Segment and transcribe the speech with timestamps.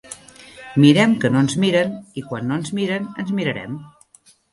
[0.85, 1.91] Mirem que no ens miren,
[2.21, 3.77] i quan no ens miren, ens mirarem.